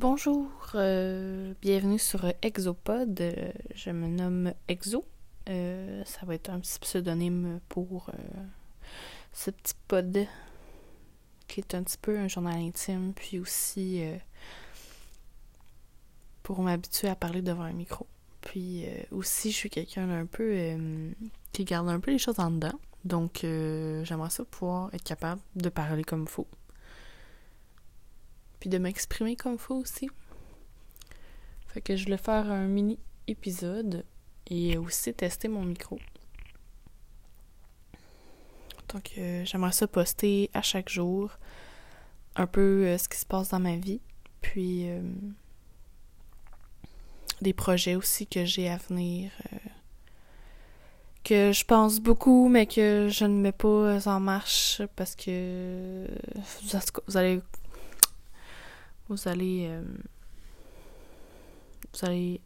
Bonjour, 0.00 0.50
euh, 0.76 1.52
bienvenue 1.60 1.98
sur 1.98 2.24
Exopod. 2.40 3.20
Euh, 3.20 3.52
je 3.74 3.90
me 3.90 4.08
nomme 4.08 4.54
Exo. 4.66 5.04
Euh, 5.50 6.02
ça 6.06 6.24
va 6.24 6.36
être 6.36 6.48
un 6.48 6.58
petit 6.58 6.78
pseudonyme 6.78 7.60
pour 7.68 8.10
ce 9.34 9.50
petit 9.50 9.74
pod 9.88 10.26
qui 11.48 11.60
est 11.60 11.74
un 11.74 11.82
petit 11.82 11.98
peu 11.98 12.18
un 12.18 12.28
journal 12.28 12.56
intime, 12.56 13.12
puis 13.14 13.38
aussi 13.38 14.02
pour 16.44 16.62
m'habituer 16.62 17.08
à 17.08 17.14
parler 17.14 17.42
devant 17.42 17.64
un 17.64 17.74
micro. 17.74 18.06
Puis 18.40 18.86
aussi, 19.10 19.50
je 19.50 19.56
suis 19.56 19.70
quelqu'un 19.70 20.06
d'un 20.06 20.24
peu 20.24 20.78
qui 21.52 21.66
garde 21.66 21.90
un 21.90 22.00
peu 22.00 22.10
les 22.10 22.18
choses 22.18 22.40
en 22.40 22.50
dedans. 22.50 22.80
Donc, 23.04 23.40
j'aimerais 23.42 24.30
ça 24.30 24.46
pouvoir 24.46 24.94
être 24.94 25.04
capable 25.04 25.42
de 25.56 25.68
parler 25.68 26.04
comme 26.04 26.22
il 26.22 26.28
faut 26.30 26.46
puis 28.60 28.70
de 28.70 28.78
m'exprimer 28.78 29.34
comme 29.34 29.58
faut 29.58 29.76
aussi. 29.76 30.08
Fait 31.68 31.80
que 31.80 31.96
je 31.96 32.04
voulais 32.04 32.18
faire 32.18 32.50
un 32.50 32.66
mini 32.66 32.98
épisode 33.26 34.04
et 34.48 34.76
aussi 34.76 35.14
tester 35.14 35.48
mon 35.48 35.62
micro. 35.62 35.98
Donc 38.92 39.12
euh, 39.18 39.44
j'aimerais 39.44 39.72
ça 39.72 39.86
poster 39.86 40.50
à 40.52 40.62
chaque 40.62 40.88
jour 40.88 41.30
un 42.36 42.46
peu 42.46 42.86
euh, 42.86 42.98
ce 42.98 43.08
qui 43.08 43.18
se 43.18 43.26
passe 43.26 43.50
dans 43.50 43.60
ma 43.60 43.76
vie, 43.76 44.00
puis 44.40 44.90
euh, 44.90 45.00
des 47.40 47.52
projets 47.52 47.94
aussi 47.94 48.26
que 48.26 48.44
j'ai 48.44 48.68
à 48.68 48.76
venir 48.76 49.30
que 51.22 51.52
je 51.52 51.64
pense 51.64 52.00
beaucoup 52.00 52.48
mais 52.48 52.66
que 52.66 53.08
je 53.10 53.24
ne 53.24 53.40
mets 53.40 53.52
pas 53.52 54.08
en 54.08 54.20
marche 54.20 54.82
parce 54.96 55.14
que 55.14 56.06
vous 57.06 57.16
allez 57.16 57.40
vous 59.10 59.28
allez. 59.28 59.66
Euh, 59.68 59.82
vous 61.92 62.06
allez. 62.06 62.40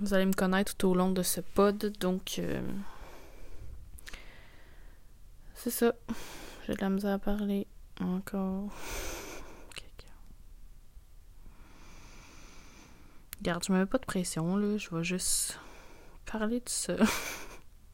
Vous 0.00 0.12
allez 0.12 0.26
me 0.26 0.32
connaître 0.32 0.76
tout 0.76 0.88
au 0.88 0.94
long 0.94 1.12
de 1.12 1.22
ce 1.22 1.40
pod, 1.40 1.96
donc. 2.00 2.40
Euh, 2.40 2.60
c'est 5.54 5.70
ça. 5.70 5.94
J'ai 6.66 6.74
de 6.74 6.80
la 6.80 6.90
misère 6.90 7.12
à 7.12 7.18
parler. 7.18 7.66
Encore. 8.00 8.70
Regarde, 13.38 13.64
je 13.66 13.72
me 13.72 13.78
mets 13.78 13.86
pas 13.86 13.98
de 13.98 14.06
pression, 14.06 14.56
là. 14.56 14.78
Je 14.78 14.90
vais 14.90 15.04
juste 15.04 15.60
parler 16.26 16.58
de 16.60 16.68
ça. 16.68 16.96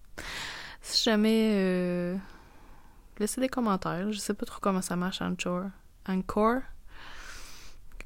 si 0.82 1.02
jamais. 1.02 1.52
Euh, 1.54 2.16
laissez 3.18 3.40
des 3.40 3.48
commentaires. 3.48 4.12
Je 4.12 4.18
sais 4.18 4.34
pas 4.34 4.46
trop 4.46 4.60
comment 4.60 4.82
ça 4.82 4.96
marche 4.96 5.22
Anchor. 5.22 5.64
Encore. 6.08 6.62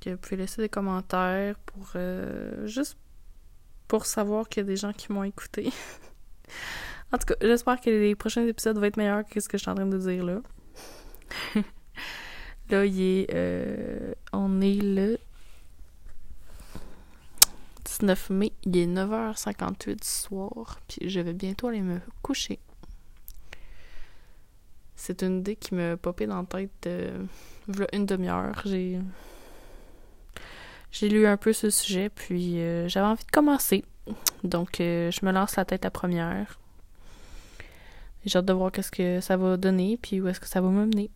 Que 0.00 0.10
vous 0.10 0.16
pouvez 0.16 0.36
laisser 0.36 0.62
des 0.62 0.68
commentaires 0.68 1.58
pour 1.58 1.90
euh, 1.96 2.66
juste 2.66 2.96
pour 3.88 4.06
savoir 4.06 4.48
qu'il 4.48 4.62
y 4.62 4.64
a 4.64 4.68
des 4.68 4.76
gens 4.76 4.92
qui 4.92 5.12
m'ont 5.12 5.24
écouté. 5.24 5.72
en 7.12 7.18
tout 7.18 7.26
cas, 7.26 7.34
j'espère 7.40 7.80
que 7.80 7.90
les 7.90 8.14
prochains 8.14 8.46
épisodes 8.46 8.78
vont 8.78 8.84
être 8.84 8.96
meilleurs 8.96 9.24
que 9.24 9.40
ce 9.40 9.48
que 9.48 9.58
je 9.58 9.62
suis 9.62 9.70
en 9.70 9.74
train 9.74 9.86
de 9.86 9.98
dire 9.98 10.24
là. 10.24 10.40
là, 12.70 12.84
il 12.84 13.00
est. 13.00 13.34
Euh, 13.34 14.14
on 14.32 14.60
est 14.60 14.80
le 14.80 15.18
19 17.84 18.30
mai. 18.30 18.52
Il 18.64 18.76
est 18.76 18.86
9h58 18.86 19.86
du 19.96 20.06
soir. 20.06 20.78
Puis 20.86 21.08
je 21.08 21.20
vais 21.20 21.32
bientôt 21.32 21.68
aller 21.68 21.82
me 21.82 22.00
coucher. 22.22 22.60
C'est 24.98 25.22
une 25.22 25.38
idée 25.38 25.54
qui 25.54 25.76
me 25.76 25.96
popé 25.96 26.26
dans 26.26 26.38
la 26.38 26.44
tête 26.44 26.86
euh, 26.86 27.24
une 27.92 28.04
demi-heure. 28.04 28.60
J'ai 28.64 28.98
j'ai 30.90 31.08
lu 31.08 31.24
un 31.24 31.36
peu 31.36 31.52
ce 31.52 31.70
sujet, 31.70 32.08
puis 32.08 32.60
euh, 32.60 32.88
j'avais 32.88 33.06
envie 33.06 33.24
de 33.24 33.30
commencer. 33.30 33.84
Donc, 34.42 34.80
euh, 34.80 35.12
je 35.12 35.24
me 35.24 35.30
lance 35.30 35.54
la 35.54 35.64
tête 35.64 35.86
à 35.86 35.90
première. 35.90 36.58
J'ai 38.24 38.38
hâte 38.38 38.46
de 38.46 38.52
voir 38.52 38.72
qu'est-ce 38.72 38.90
que 38.90 39.20
ça 39.20 39.36
va 39.36 39.56
donner, 39.56 39.98
puis 40.02 40.20
où 40.20 40.26
est-ce 40.26 40.40
que 40.40 40.48
ça 40.48 40.60
va 40.60 40.68
me 40.68 40.86
mener. 40.86 41.10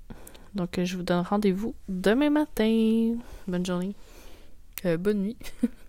Donc, 0.54 0.78
je 0.80 0.96
vous 0.96 1.02
donne 1.02 1.24
rendez-vous 1.24 1.74
demain 1.88 2.30
matin. 2.30 3.16
Bonne 3.48 3.66
journée. 3.66 3.96
bonne 4.84 5.22
nuit. 5.22 5.36